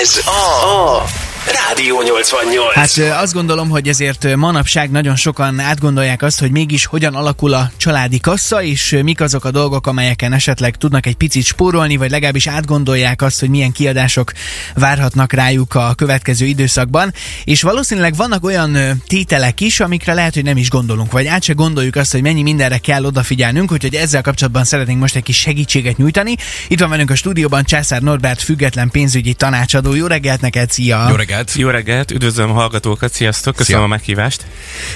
[0.00, 2.74] Ez a Rádió 88.
[2.74, 7.70] Hát azt gondolom, hogy ezért manapság nagyon sokan átgondolják azt, hogy mégis hogyan alakul a
[7.76, 12.46] családi kassa, és mik azok a dolgok, amelyeken esetleg tudnak egy picit spórolni, vagy legalábbis
[12.46, 14.32] átgondolják azt, hogy milyen kiadások
[14.74, 17.12] várhatnak rájuk a következő időszakban.
[17.44, 21.52] És valószínűleg vannak olyan tételek is, amikre lehet, hogy nem is gondolunk, vagy át se
[21.52, 25.96] gondoljuk azt, hogy mennyi mindenre kell odafigyelnünk, úgyhogy ezzel kapcsolatban szeretnénk most egy kis segítséget
[25.96, 26.34] nyújtani.
[26.68, 29.94] Itt van velünk a stúdióban Császár Norbert, független pénzügyi tanácsadó.
[29.94, 31.06] Jó reggelt neked, szia!
[31.08, 31.35] Jó reggelt!
[31.54, 33.88] Jó reggelt, üdvözlöm a hallgatókat, sziasztok, köszönöm Szia.
[33.88, 34.46] a meghívást.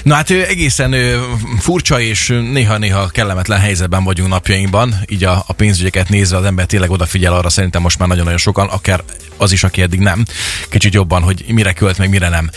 [0.03, 0.95] Na hát egészen
[1.59, 6.89] furcsa és néha-néha kellemetlen helyzetben vagyunk napjainkban, így a, a pénzügyeket nézve az ember tényleg
[6.89, 9.03] odafigyel arra szerintem most már nagyon-nagyon sokan, akár
[9.37, 10.25] az is, aki eddig nem,
[10.69, 12.49] kicsit jobban, hogy mire költ, meg mire nem.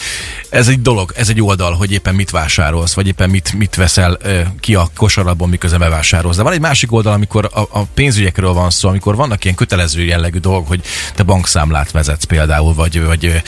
[0.48, 4.18] Ez egy dolog, ez egy oldal, hogy éppen mit vásárolsz, vagy éppen mit, mit veszel
[4.60, 6.36] ki a kosaradból, miközben bevásárolsz.
[6.36, 10.04] De van egy másik oldal, amikor a, a pénzügyekről van szó, amikor vannak ilyen kötelező
[10.04, 10.82] jellegű dolgok, hogy
[11.14, 13.42] te bankszámlát vezetsz például, vagy, vagy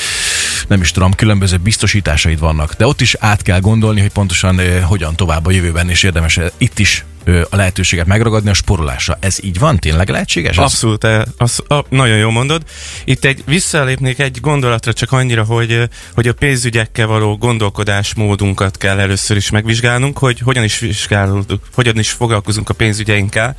[0.67, 2.75] nem is tudom, különböző biztosításaid vannak.
[2.75, 6.37] De ott is át kell gondolni, hogy pontosan ö, hogyan tovább a jövőben, és érdemes
[6.37, 9.17] ö, itt is ö, a lehetőséget megragadni a sporolásra.
[9.21, 9.79] Ez így van?
[9.79, 10.57] Tényleg lehetséges?
[10.57, 12.63] Abszolút, eh, az, a, nagyon jól mondod.
[13.05, 18.99] Itt egy visszalépnék egy gondolatra csak annyira, hogy, eh, hogy a pénzügyekkel való gondolkodásmódunkat kell
[18.99, 23.57] először is megvizsgálnunk, hogy hogyan is vizsgálódunk, hogyan is foglalkozunk a pénzügyeinkkel.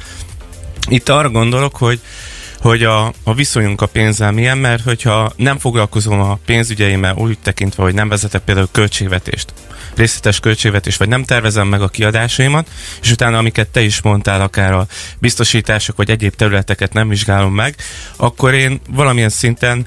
[0.89, 1.99] Itt arra gondolok, hogy
[2.61, 7.83] hogy a, a viszonyunk a pénzzel milyen, mert hogyha nem foglalkozom a pénzügyeimmel úgy tekintve,
[7.83, 9.53] hogy nem vezetek például költségvetést,
[9.95, 12.67] részletes költségvetést, vagy nem tervezem meg a kiadásaimat,
[13.01, 14.87] és utána, amiket te is mondtál, akár a
[15.19, 17.75] biztosítások, vagy egyéb területeket nem vizsgálom meg,
[18.15, 19.85] akkor én valamilyen szinten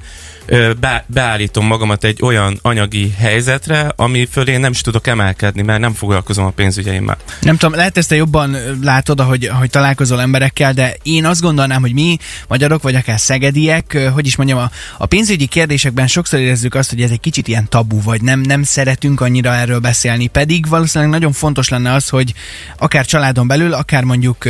[0.80, 5.92] be, beállítom magamat egy olyan anyagi helyzetre, ami fölé nem is tudok emelkedni, mert nem
[5.92, 7.16] foglalkozom a pénzügyeimmel.
[7.40, 11.80] Nem tudom, lehet ezt te jobban látod, ahogy, ahogy találkozol emberekkel, de én azt gondolnám,
[11.80, 12.16] hogy mi
[12.48, 17.02] magyarok, vagy akár szegediek, hogy is mondjam, a, a pénzügyi kérdésekben sokszor érezzük azt, hogy
[17.02, 21.32] ez egy kicsit ilyen tabu, vagy nem, nem szeretünk annyira erről beszélni, pedig valószínűleg nagyon
[21.32, 22.34] fontos lenne az, hogy
[22.78, 24.44] akár családon belül, akár mondjuk,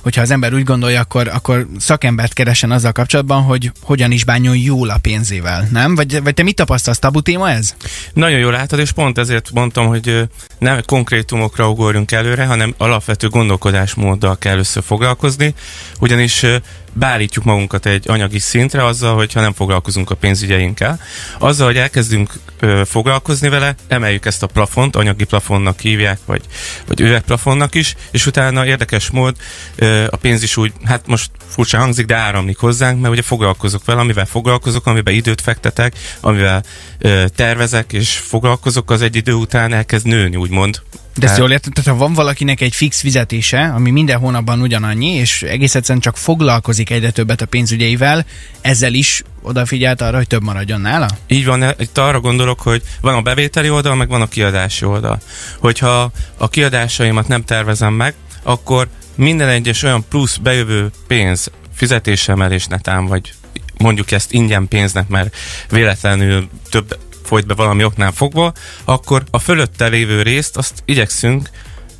[0.00, 4.56] hogyha az ember úgy gondolja, akkor, akkor szakembert keresen azzal kapcsolatban, hogy hogyan is bánjon
[4.56, 5.39] jól a pénzével,
[5.70, 5.94] nem?
[5.94, 7.74] Vagy, vagy te mit tapasztalsz, tabu téma ez?
[8.12, 10.28] Nagyon jól látod, és pont ezért mondtam, hogy
[10.58, 15.54] nem konkrétumokra ugorjunk előre, hanem alapvető gondolkodásmóddal kell először foglalkozni,
[16.00, 16.46] ugyanis
[16.92, 21.00] beállítjuk magunkat egy anyagi szintre azzal, hogyha nem foglalkozunk a pénzügyeinkkel.
[21.38, 26.42] Azzal, hogy elkezdünk ö, foglalkozni vele, emeljük ezt a plafont, anyagi plafonnak hívják, vagy,
[26.86, 29.36] vagy üvegplafonnak is, és utána érdekes mód
[29.76, 33.84] ö, a pénz is úgy, hát most furcsa hangzik, de áramlik hozzánk, mert ugye foglalkozok
[33.84, 36.62] vele, amivel foglalkozok, amiben időt fektetek, amivel
[36.98, 40.82] ö, tervezek, és foglalkozok, az egy idő után elkezd nőni, úgymond.
[41.16, 45.14] De ezt jól érted, tehát ha van valakinek egy fix fizetése, ami minden hónapban ugyanannyi,
[45.14, 48.26] és egész egyszerűen csak foglalkozik egyre többet a pénzügyeivel,
[48.60, 51.08] ezzel is odafigyelt arra, hogy több maradjon nála?
[51.26, 55.20] Így van, itt arra gondolok, hogy van a bevételi oldal, meg van a kiadási oldal.
[55.58, 63.06] Hogyha a kiadásaimat nem tervezem meg, akkor minden egyes olyan plusz bejövő pénz, fizetésemelés netán,
[63.06, 63.32] vagy
[63.78, 65.36] mondjuk ezt ingyen pénznek, mert
[65.70, 66.98] véletlenül több
[67.30, 68.52] folyt be valami oknál fogva,
[68.84, 71.50] akkor a fölötte lévő részt azt igyekszünk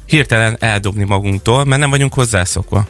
[0.07, 2.87] hirtelen eldobni magunktól, mert nem vagyunk hozzászokva.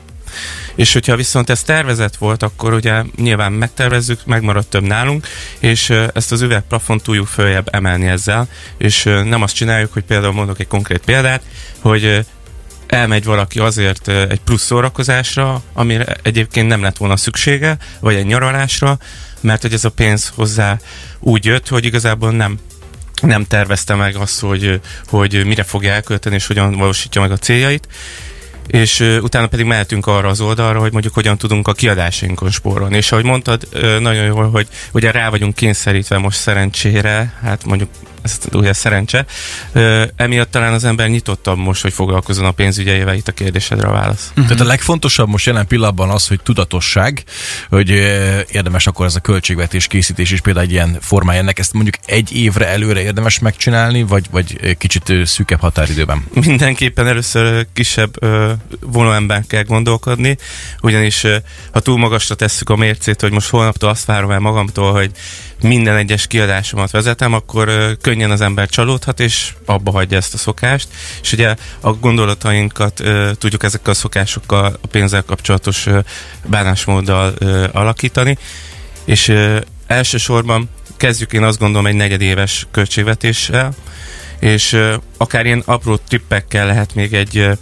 [0.75, 5.27] És hogyha viszont ez tervezett volt, akkor ugye nyilván megtervezzük, megmarad több nálunk,
[5.59, 8.49] és ezt az üvegplafont tudjuk följebb emelni ezzel,
[8.79, 11.43] és nem azt csináljuk, hogy például mondok egy konkrét példát,
[11.79, 12.27] hogy
[12.87, 18.99] elmegy valaki azért egy plusz szórakozásra, amire egyébként nem lett volna szüksége, vagy egy nyaralásra,
[19.41, 20.79] mert hogy ez a pénz hozzá
[21.19, 22.59] úgy jött, hogy igazából nem
[23.23, 27.89] nem tervezte meg azt, hogy, hogy mire fogja elkölteni, és hogyan valósítja meg a céljait
[28.71, 32.97] és utána pedig mehetünk arra az oldalra, hogy mondjuk hogyan tudunk a kiadásainkon spórolni.
[32.97, 33.69] És ahogy mondtad,
[34.01, 37.91] nagyon jól, hogy ugye rá vagyunk kényszerítve most szerencsére, hát mondjuk
[38.23, 39.27] ez ugye szerencse,
[39.73, 43.93] ö, emiatt talán az ember nyitottabb most, hogy foglalkozzon a pénzügyeivel, itt a kérdésedre a
[43.93, 44.29] válasz.
[44.31, 44.45] Uh-huh.
[44.45, 47.25] Tehát a legfontosabb most jelen pillanatban az, hogy tudatosság,
[47.69, 47.91] hogy
[48.51, 52.33] érdemes akkor ez a költségvetés készítés is például egy ilyen formája ennek, ezt mondjuk egy
[52.37, 56.25] évre előre érdemes megcsinálni, vagy, vagy kicsit szűkebb határidőben.
[56.35, 58.13] Mindenképpen először kisebb
[58.81, 60.37] vonóemben kell gondolkodni,
[60.81, 61.27] ugyanis
[61.73, 65.11] ha túl magasra tesszük a mércét, hogy most holnaptól azt várom el magamtól, hogy
[65.63, 70.89] minden egyes kiadásomat vezetem, akkor könnyen az ember csalódhat, és abba hagyja ezt a szokást.
[71.23, 75.99] És ugye a gondolatainkat ö, tudjuk ezekkel a szokásokkal, a pénzzel kapcsolatos ö,
[76.47, 78.39] bánásmóddal ö, alakítani,
[79.05, 83.75] és ö, elsősorban kezdjük én azt gondolom egy negyedéves költségvetéssel,
[84.41, 87.59] és ö, akár ilyen apró trippekkel lehet még egy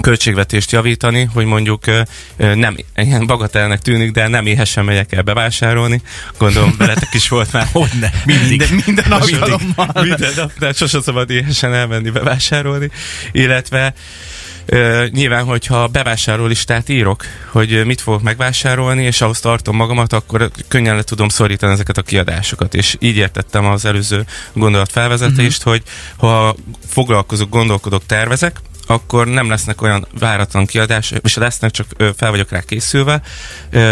[0.00, 1.84] költségvetést javítani, hogy mondjuk
[2.36, 6.02] nem ilyen bagatelnek tűnik, de nem éhesen megyek el bevásárolni.
[6.38, 7.68] Gondolom, veletek is volt már.
[7.72, 8.58] Hogyne, mindig.
[8.58, 9.90] Minden, minden alkalommal.
[9.94, 12.90] Minden nap, de sosem szabad éhesen elmenni bevásárolni.
[13.32, 13.94] Illetve
[15.10, 21.02] nyilván, hogyha bevásárlólistát írok, hogy mit fogok megvásárolni, és ahhoz tartom magamat, akkor könnyen le
[21.02, 22.74] tudom szorítani ezeket a kiadásokat.
[22.74, 25.72] És így értettem az előző gondolat felvezetést, uh-huh.
[25.72, 25.82] hogy
[26.16, 26.56] ha
[26.88, 31.86] foglalkozok, gondolkodok, tervezek, akkor nem lesznek olyan váratlan kiadás, és lesznek, csak
[32.16, 33.22] fel vagyok rá készülve,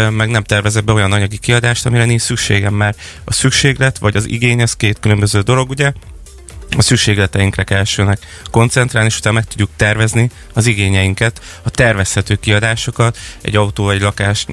[0.09, 4.29] meg nem tervezek be olyan anyagi kiadást, amire nincs szükségem, mert a szükséglet vagy az
[4.29, 5.91] igény, az két különböző dolog, ugye?
[6.77, 8.19] a szükségleteinkre kell elsőnek
[8.51, 14.45] koncentrálni, és utána meg tudjuk tervezni az igényeinket, a tervezhető kiadásokat, egy autó, egy lakás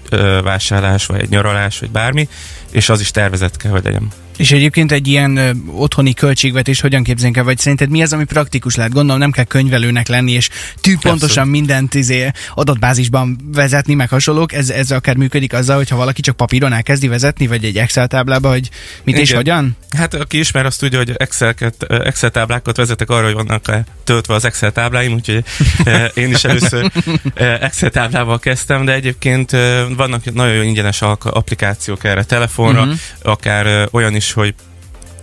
[0.43, 2.29] vásárlás, vagy egy nyaralás, vagy bármi,
[2.71, 4.24] és az is tervezett kell, hogy legyen.
[4.37, 8.25] És egyébként egy ilyen ö, otthoni költségvetés hogyan képzeljünk el, vagy szerinted mi az, ami
[8.25, 8.93] praktikus lehet?
[8.93, 10.49] Gondolom nem kell könyvelőnek lenni, és
[10.81, 14.53] tűpontosan mindent izé, adatbázisban vezetni, meg hasonlók.
[14.53, 18.49] Ez, ez akár működik azzal, hogyha valaki csak papíron elkezdi vezetni, vagy egy Excel táblába,
[18.49, 18.71] hogy
[19.05, 19.37] mit és Igen.
[19.37, 19.77] hogyan?
[19.97, 23.83] Hát aki ismer, azt tudja, hogy Excel-ket, ö, Excel táblákat vezetek arra, hogy vannak eh,
[24.05, 25.45] töltve az Excel tábláim, úgyhogy
[25.85, 26.91] eh, én is először
[27.35, 29.51] eh, Excel táblával kezdtem, de egyébként
[29.97, 32.97] vannak nagyon jó ingyenes applikációk erre telefonra, uh-huh.
[33.23, 34.55] akár olyan is, hogy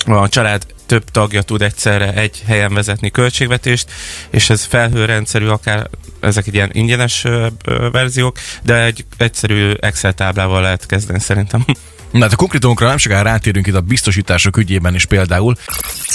[0.06, 3.92] a család több tagja tud egyszerre egy helyen vezetni költségvetést,
[4.30, 5.90] és ez felhőrendszerű, akár
[6.20, 7.26] ezek ilyen ingyenes
[7.92, 11.66] verziók, de egy egyszerű Excel táblával lehet kezdeni szerintem.
[12.12, 15.56] Na hát a konkrétumokra nem sokára rátérünk itt a biztosítások ügyében is például.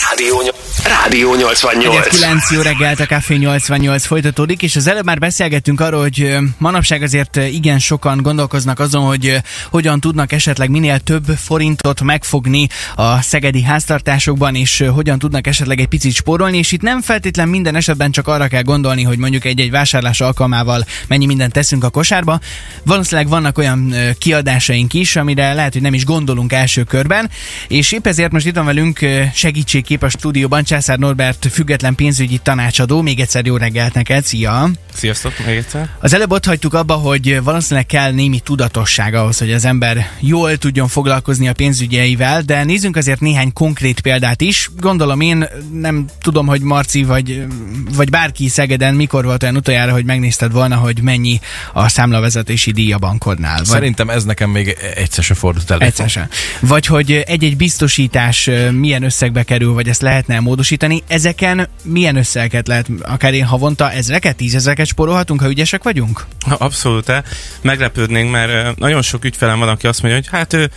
[0.08, 0.42] Rádió,
[0.84, 2.08] Rádió 88.
[2.08, 7.02] 9 jó reggelt, a Café 88 folytatódik, és az előbb már beszélgettünk arról, hogy manapság
[7.02, 9.36] azért igen sokan gondolkoznak azon, hogy
[9.70, 15.88] hogyan tudnak esetleg minél több forintot megfogni a szegedi háztartásokban, és hogyan tudnak esetleg egy
[15.88, 19.70] picit spórolni, és itt nem feltétlen minden esetben csak arra kell gondolni, hogy mondjuk egy-egy
[19.70, 22.40] vásárlás alkalmával mennyi mindent teszünk a kosárba.
[22.82, 27.30] Valószínűleg vannak olyan kiadásaink is, amire lehet, hogy nem is gondolunk első körben,
[27.68, 28.98] és épp ezért most itt van velünk
[29.34, 33.02] segítségkép a stúdióban Császár Norbert független pénzügyi tanácsadó.
[33.02, 34.68] Még egyszer jó reggelt neked, szia!
[34.94, 35.90] Sziasztok még egyszer!
[36.00, 40.56] Az előbb ott hagytuk abba, hogy valószínűleg kell némi tudatosság ahhoz, hogy az ember jól
[40.56, 44.70] tudjon foglalkozni a pénzügyeivel, de nézzünk azért néhány konkrét példát is.
[44.80, 47.46] Gondolom én nem tudom, hogy Marci vagy,
[47.94, 51.40] vagy bárki Szegeden mikor volt olyan utoljára, hogy megnézted volna, hogy mennyi
[51.72, 53.56] a számlavezetési díj a bankodnál.
[53.56, 55.90] Vagy Szerintem ez nekem még egyszer se fordult elő.
[55.90, 56.28] egyszer sem.
[56.60, 61.02] Vagy hogy egy-egy biztosítás milyen összegbe kerül, vagy ezt lehetne módosítani.
[61.06, 66.26] Ezeken milyen összegeket lehet, akár én havonta ezreket, tízezreket spórolhatunk, ha ügyesek vagyunk?
[66.58, 67.22] Abszolút, eh.
[67.60, 70.70] meglepődnénk, mert nagyon sok ügyfelem van, aki azt mondja, hogy hát ő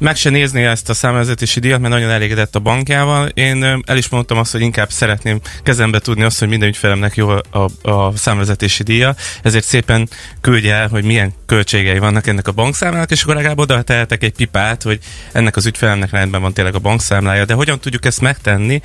[0.00, 3.28] meg se nézné ezt a számvezetési díjat, mert nagyon elégedett a bankjával.
[3.28, 7.28] Én el is mondtam azt, hogy inkább szeretném kezembe tudni azt, hogy minden ügyfelemnek jó
[7.28, 10.08] a, a, a számvezetési díja, ezért szépen
[10.40, 14.32] küldje el, hogy milyen költségei vannak ennek a bankszámlának, és akkor legalább oda tehetek egy
[14.32, 14.98] pipát, hogy
[15.32, 17.44] ennek az ügyfelemnek rendben van tényleg a bankszámlája.
[17.44, 18.80] De hogyan tudjuk ezt megtenni?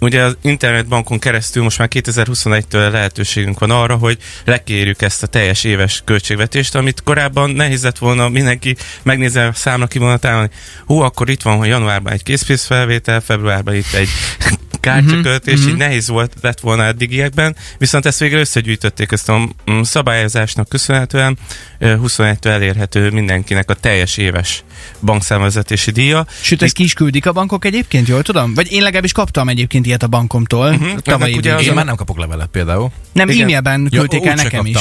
[0.00, 5.64] Ugye az internetbankon keresztül most már 2021-től lehetőségünk van arra, hogy lekérjük ezt a teljes
[5.64, 10.50] éves költségvetést, amit korábban nehéz lett volna mindenki megnézni a számla kivonatában,
[10.86, 14.08] hú, akkor itt van, hogy januárban egy készpénzfelvétel, februárban itt egy
[14.80, 19.80] kártyaköltés, Mhm, így nehéz volt, lett volna eddigiekben, viszont ezt végre összegyűjtötték ezt a mm,
[19.82, 21.38] szabályozásnak köszönhetően,
[21.78, 24.64] ö, 21-től elérhető mindenkinek a teljes éves
[25.00, 26.26] bankszámvezetési díja.
[26.40, 28.54] Sőt, ezt ki is küldik a bankok egyébként, jól tudom?
[28.54, 30.68] Vagy én legalábbis kaptam egyébként ilyet a bankomtól.
[30.68, 30.88] Uh-huh.
[30.88, 32.90] Ennek Tavalyi ugye ugye Én már nem kapok levelet például.
[33.12, 33.42] Nem, Igen.
[33.42, 34.76] e-mailben küldték Ja, el nekem is.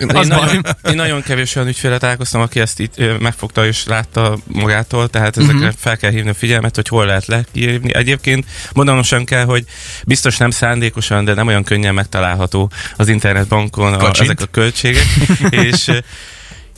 [0.00, 4.38] Én, Az nagyon, én nagyon kevés olyan ügyféle találkoztam, aki ezt itt megfogta és látta
[4.46, 5.72] magától, tehát ezekre uh-huh.
[5.78, 7.94] fel kell hívni a figyelmet, hogy hol lehet lekírni.
[7.94, 9.64] Egyébként mondanom sem kell, hogy
[10.06, 14.30] biztos nem szándékosan, de nem olyan könnyen megtalálható az internetbankon a, Kacsint.
[14.30, 15.06] ezek a költségek,
[15.68, 15.90] és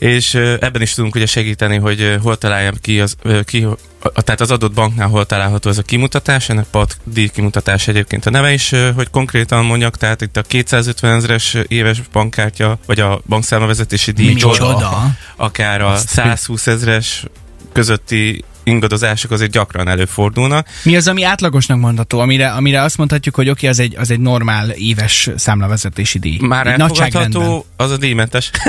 [0.03, 3.67] és ebben is tudunk ugye segíteni, hogy hol találjam ki, az, ki
[4.15, 8.31] tehát az adott banknál hol található ez a kimutatás, ennek PAT díj kimutatás egyébként a
[8.31, 14.11] neve is, hogy konkrétan mondjak, tehát itt a 250 ezeres éves bankkártya, vagy a bankszámlavezetési
[14.11, 15.15] díj, Micsoda?
[15.37, 17.25] akár a Azt 120 ezeres
[17.73, 20.67] közötti ingadozások azért gyakran előfordulnak.
[20.83, 24.21] Mi az, ami átlagosnak mondható, amire, amire azt mondhatjuk, hogy oké, az egy, az egy
[24.21, 26.39] normál éves számlavezetési díj?
[26.41, 28.51] Már elfogadható, az a díjmentes.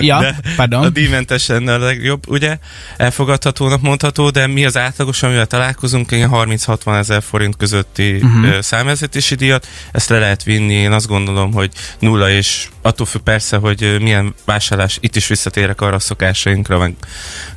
[0.00, 0.84] Ja, de pardon.
[0.84, 2.58] A díjmentes lenne a legjobb, ugye?
[2.96, 8.60] Elfogadhatónak mondható, de mi az átlagos, amivel találkozunk, ilyen 30-60 ezer forint közötti uh-huh.
[8.60, 13.56] számvezetési díjat, ezt le lehet vinni, én azt gondolom, hogy nulla, és attól függ persze,
[13.56, 16.94] hogy milyen vásárlás, itt is visszatérek arra a szokásainkra, meg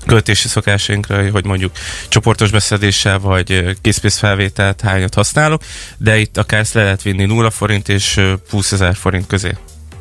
[0.06, 5.62] költési szokásainkra, hogy mondjuk csoportos beszedéssel vagy készpénzfelvételt hányat használok,
[5.98, 9.52] de itt akár ezt le lehet vinni 0 forint és ö, 20 ezer forint közé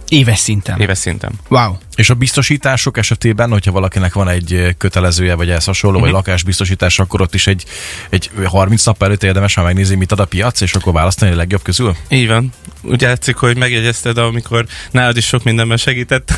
[0.08, 0.80] Éves szinten.
[0.80, 1.32] éves szinten.
[1.48, 1.76] Wow.
[1.94, 6.12] És a biztosítások esetében, hogyha valakinek van egy kötelezője, vagy ehhez hasonló, uh-huh.
[6.12, 7.64] vagy lakásbiztosítás, akkor ott is egy,
[8.10, 11.36] egy 30 nap előtt érdemes, ha megnézni, mit ad a piac, és akkor választani a
[11.36, 11.96] legjobb közül?
[12.08, 12.52] Így van.
[12.82, 16.32] Úgy látszik, hogy megjegyezted, amikor nálad is sok mindenben segített.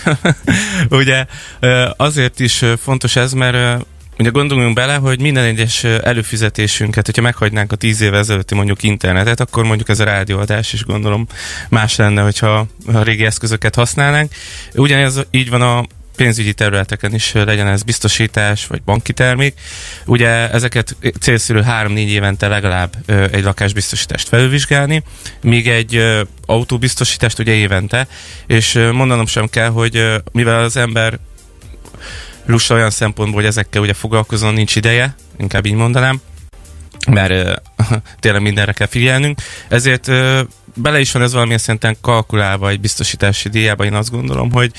[0.88, 1.26] Ugye
[1.96, 3.86] azért is fontos ez, mert
[4.18, 9.40] Ugye gondoljunk bele, hogy minden egyes előfizetésünket, hogyha meghagynánk a tíz éve ezelőtti mondjuk internetet,
[9.40, 11.26] akkor mondjuk ez a rádióadás is gondolom
[11.68, 14.32] más lenne, hogyha a régi eszközöket használnánk.
[14.74, 15.84] Ugyanez így van a
[16.16, 19.54] pénzügyi területeken is legyen ez biztosítás vagy banki termék.
[20.06, 22.94] Ugye ezeket célszerű 3-4 évente legalább
[23.32, 25.02] egy lakásbiztosítást felülvizsgálni,
[25.40, 26.02] míg egy
[26.46, 28.08] autóbiztosítást ugye évente,
[28.46, 31.18] és mondanom sem kell, hogy mivel az ember
[32.46, 36.20] lusta olyan szempontból, hogy ezekkel ugye foglalkozon, nincs ideje, inkább így mondanám,
[37.10, 37.54] mert ö,
[38.20, 40.40] tényleg mindenre kell figyelnünk, ezért ö,
[40.74, 44.72] bele is van ez valamilyen szinten kalkulálva egy biztosítási díjába, én azt gondolom, hogy,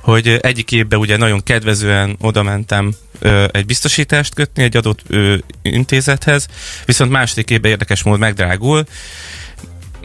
[0.00, 5.36] hogy egyik évben ugye nagyon kedvezően oda mentem ö, egy biztosítást kötni egy adott ö,
[5.62, 6.46] intézethez,
[6.84, 8.84] viszont második évben érdekes módon megdrágul,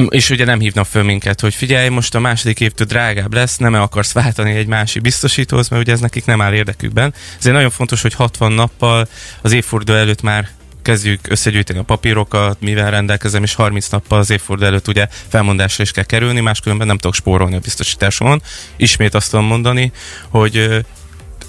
[0.07, 3.75] és ugye nem hívnak föl minket, hogy figyelj, most a második évtől drágább lesz, nem
[3.75, 7.13] -e akarsz váltani egy másik biztosítóhoz, mert ugye ez nekik nem áll érdekükben.
[7.39, 9.07] Ezért nagyon fontos, hogy 60 nappal
[9.41, 10.49] az évforduló előtt már
[10.81, 15.91] kezdjük összegyűjteni a papírokat, mivel rendelkezem, és 30 nappal az évforduló előtt ugye felmondásra is
[15.91, 18.41] kell kerülni, máskülönben nem tudok spórolni a biztosításomon.
[18.77, 19.91] Ismét azt tudom mondani,
[20.29, 20.83] hogy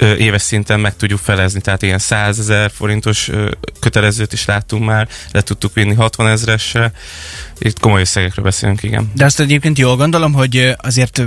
[0.00, 3.30] éves szinten meg tudjuk felezni, tehát ilyen 100 ezer forintos
[3.80, 6.92] kötelezőt is láttunk már, le tudtuk vinni 60 ezresre,
[7.58, 9.10] itt komoly összegekről beszélünk, igen.
[9.14, 11.22] De azt egyébként jól gondolom, hogy azért,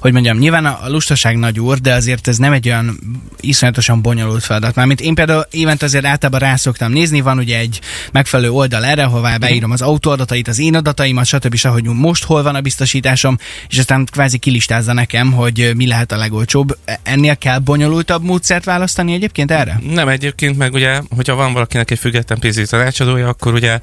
[0.00, 2.98] hogy mondjam, nyilván a lustaság nagy úr, de azért ez nem egy olyan
[3.40, 4.74] iszonyatosan bonyolult feladat.
[4.74, 7.80] Mármint én például évente azért általában rá szoktam nézni, van ugye egy
[8.12, 11.54] megfelelő oldal erre, hová beírom az autóadatait, az én adataimat, stb.
[11.54, 13.38] és ahogy most hol van a biztosításom,
[13.68, 16.78] és aztán kvázi kilistázza nekem, hogy mi lehet a legolcsóbb.
[16.84, 19.80] E- Ennél kell bonyolultabb módszert választani egyébként erre?
[19.90, 23.78] Nem egyébként, meg ugye, hogyha van valakinek egy független pénzügyi tanácsadója, akkor ugye,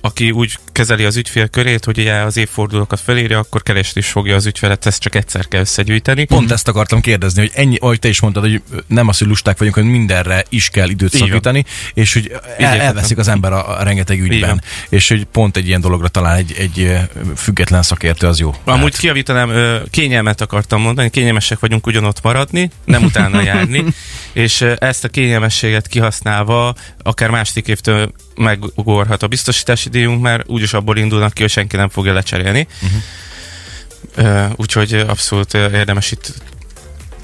[0.00, 4.34] aki úgy kezeli az ügyfél körét, hogy ugye az évfordulókat felírja, akkor keresni is fogja
[4.34, 6.24] az ügyfelet, ezt csak egyszer kell összegyűjteni.
[6.24, 9.58] Pont ezt akartam kérdezni, hogy ennyi, ahogy te is mondtad, hogy nem az, hogy lusták
[9.58, 11.28] vagyunk, hogy mindenre is kell időt Így van.
[11.28, 15.66] szakítani, és hogy el, elveszik az ember a, a rengeteg ügyben, és hogy pont egy
[15.66, 16.96] ilyen dologra talán egy, egy
[17.36, 18.54] független szakértő az jó.
[18.64, 23.84] Amúgy kiavítanám, ö, kényelmet akartam mondani, kényelmesek vagyunk ugyanott maradni, nem utána járni,
[24.32, 30.96] és ezt a kényelmességet kihasználva akár második évtől megugorhat a biztosítási díjunk, mert úgyis abból
[30.96, 32.66] indulnak ki, hogy senki nem fogja lecserélni.
[32.82, 34.52] Uh-huh.
[34.56, 36.32] Úgyhogy abszolút érdemes itt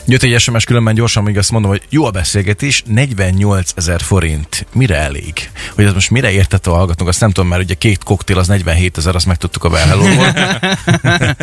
[0.06, 4.66] Jött egy SMS különben gyorsan, még azt mondom, hogy jó a beszélgetés, 48 ezer forint.
[4.72, 5.50] Mire elég?
[5.74, 8.46] Hogy ez most mire értette a hallgatók, azt nem tudom, mert ugye két koktél az
[8.46, 10.34] 47 ezer, azt megtudtuk a Belhelóból.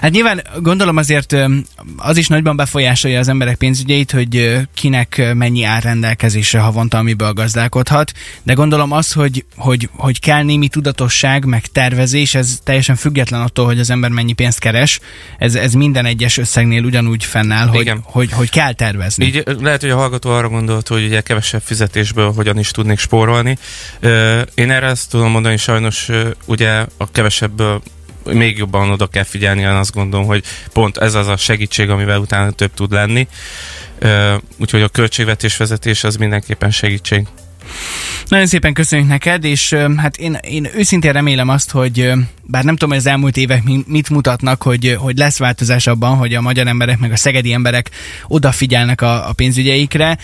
[0.00, 1.36] Hát nyilván gondolom azért
[1.96, 8.12] az is nagyban befolyásolja az emberek pénzügyeit, hogy kinek mennyi áll rendelkezésre havonta, amiből gazdálkodhat,
[8.42, 13.66] de gondolom az, hogy, hogy, hogy kell némi tudatosság, meg tervezés, ez teljesen független attól,
[13.66, 15.00] hogy az ember mennyi pénzt keres,
[15.38, 18.00] ez, ez minden egyes összegnél ugyanúgy fennáll, hogy, Igen.
[18.04, 19.24] hogy, hogy kell tervezni.
[19.24, 23.58] Így lehet, hogy a hallgató arra gondolt, hogy ugye kevesebb fizetésből hogyan is tudnék spórolni.
[24.54, 26.08] Én erre azt tudom mondani, sajnos
[26.44, 27.82] ugye a kevesebből
[28.32, 32.18] még jobban oda kell figyelni, én azt gondolom, hogy pont ez az a segítség, amivel
[32.18, 33.28] utána több tud lenni.
[34.56, 37.26] Úgyhogy a költségvetés vezetés az mindenképpen segítség.
[38.28, 42.88] Nagyon szépen köszönjük neked, és hát én, én őszintén remélem azt, hogy bár nem tudom,
[42.88, 46.66] hogy az elmúlt évek mi- mit mutatnak, hogy, hogy lesz változás abban, hogy a magyar
[46.66, 47.90] emberek meg a szegedi emberek
[48.26, 50.18] odafigyelnek a, a pénzügyeikre.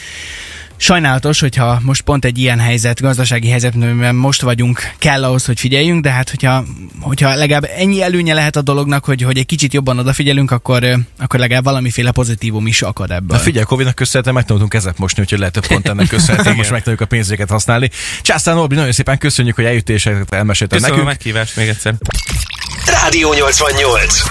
[0.76, 5.60] Sajnálatos, hogyha most pont egy ilyen helyzet, gazdasági helyzet, amiben most vagyunk, kell ahhoz, hogy
[5.60, 6.64] figyeljünk, de hát hogyha,
[7.00, 10.84] hogyha legalább ennyi előnye lehet a dolognak, hogy, hogy egy kicsit jobban odafigyelünk, akkor,
[11.18, 13.36] akkor legalább valamiféle pozitívum is akad ebből.
[13.36, 17.00] Na figyelj, Covid-nak köszönhetően megtanultunk kezet mosni, úgyhogy lehet, hogy pont ennek köszönhetően most megtanuljuk
[17.02, 17.90] a pénzügyeket használni.
[18.22, 21.24] Császtán Norbi, nagyon szépen köszönjük, hogy eljöttél és ezeket elmesélted Köszönöm a nekünk.
[21.24, 21.94] meghívást még egyszer.
[22.86, 24.22] Rádió 88.